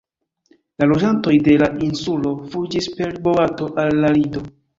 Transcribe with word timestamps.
La 0.83 0.87
loĝantoj 0.91 1.33
de 1.47 1.55
la 1.63 1.67
insulo 1.89 2.33
fuĝis 2.55 2.89
per 2.97 3.15
boato 3.29 3.71
al 3.85 3.97
la 4.07 4.13
Lido. 4.19 4.45